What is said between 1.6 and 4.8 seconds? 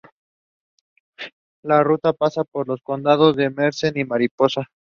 La ruta pasa por los condados de Merced y Mariposa.